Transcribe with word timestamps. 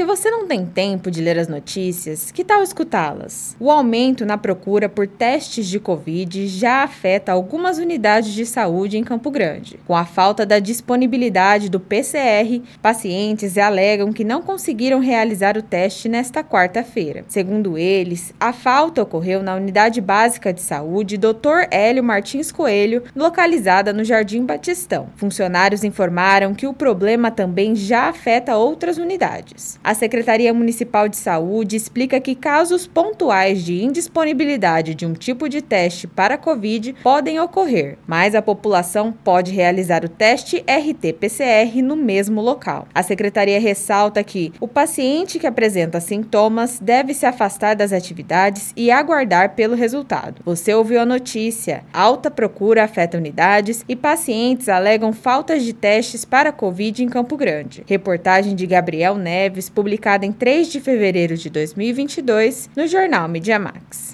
Se 0.00 0.04
você 0.06 0.30
não 0.30 0.46
tem 0.46 0.64
tempo 0.64 1.10
de 1.10 1.20
ler 1.20 1.38
as 1.38 1.46
notícias, 1.46 2.30
que 2.30 2.42
tal 2.42 2.62
escutá-las? 2.62 3.54
O 3.60 3.70
aumento 3.70 4.24
na 4.24 4.38
procura 4.38 4.88
por 4.88 5.06
testes 5.06 5.68
de 5.68 5.78
Covid 5.78 6.48
já 6.48 6.84
afeta 6.84 7.32
algumas 7.32 7.76
unidades 7.76 8.32
de 8.32 8.46
saúde 8.46 8.96
em 8.96 9.04
Campo 9.04 9.30
Grande. 9.30 9.78
Com 9.86 9.94
a 9.94 10.06
falta 10.06 10.46
da 10.46 10.58
disponibilidade 10.58 11.68
do 11.68 11.78
PCR, 11.78 12.62
pacientes 12.80 13.58
alegam 13.58 14.10
que 14.10 14.24
não 14.24 14.40
conseguiram 14.40 15.00
realizar 15.00 15.58
o 15.58 15.62
teste 15.62 16.08
nesta 16.08 16.42
quarta-feira. 16.42 17.26
Segundo 17.28 17.76
eles, 17.76 18.32
a 18.40 18.54
falta 18.54 19.02
ocorreu 19.02 19.42
na 19.42 19.54
unidade 19.54 20.00
básica 20.00 20.50
de 20.50 20.62
saúde 20.62 21.18
Dr. 21.18 21.68
Hélio 21.70 22.02
Martins 22.02 22.50
Coelho, 22.50 23.02
localizada 23.14 23.92
no 23.92 24.02
Jardim 24.02 24.46
Batistão. 24.46 25.10
Funcionários 25.16 25.84
informaram 25.84 26.54
que 26.54 26.66
o 26.66 26.72
problema 26.72 27.30
também 27.30 27.76
já 27.76 28.08
afeta 28.08 28.56
outras 28.56 28.96
unidades. 28.96 29.78
A 29.90 29.94
Secretaria 29.94 30.54
Municipal 30.54 31.08
de 31.08 31.16
Saúde 31.16 31.74
explica 31.74 32.20
que 32.20 32.36
casos 32.36 32.86
pontuais 32.86 33.64
de 33.64 33.82
indisponibilidade 33.82 34.94
de 34.94 35.04
um 35.04 35.14
tipo 35.14 35.48
de 35.48 35.60
teste 35.60 36.06
para 36.06 36.38
Covid 36.38 36.94
podem 37.02 37.40
ocorrer, 37.40 37.98
mas 38.06 38.36
a 38.36 38.40
população 38.40 39.10
pode 39.10 39.50
realizar 39.50 40.04
o 40.04 40.08
teste 40.08 40.64
RT-PCR 40.64 41.82
no 41.82 41.96
mesmo 41.96 42.40
local. 42.40 42.86
A 42.94 43.02
secretaria 43.02 43.58
ressalta 43.58 44.22
que 44.22 44.52
o 44.60 44.68
paciente 44.68 45.40
que 45.40 45.46
apresenta 45.48 45.98
sintomas 45.98 46.78
deve 46.78 47.12
se 47.12 47.26
afastar 47.26 47.74
das 47.74 47.92
atividades 47.92 48.72
e 48.76 48.92
aguardar 48.92 49.56
pelo 49.56 49.74
resultado. 49.74 50.40
Você 50.44 50.72
ouviu 50.72 51.00
a 51.00 51.04
notícia: 51.04 51.82
alta 51.92 52.30
procura 52.30 52.84
afeta 52.84 53.18
unidades 53.18 53.84
e 53.88 53.96
pacientes 53.96 54.68
alegam 54.68 55.12
faltas 55.12 55.64
de 55.64 55.72
testes 55.72 56.24
para 56.24 56.52
Covid 56.52 57.02
em 57.02 57.08
Campo 57.08 57.36
Grande. 57.36 57.82
Reportagem 57.88 58.54
de 58.54 58.68
Gabriel 58.68 59.16
Neves 59.16 59.68
publicada 59.80 60.26
em 60.26 60.32
3 60.32 60.70
de 60.70 60.78
fevereiro 60.78 61.38
de 61.38 61.48
2022 61.48 62.68
no 62.76 62.86
jornal 62.86 63.26
Mediamax. 63.26 64.08